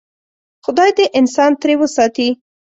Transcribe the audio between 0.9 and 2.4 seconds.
دې انسان ترې وساتي.